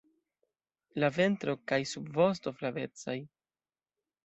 [1.03, 3.19] La ventro kaj subvosto flavecaj.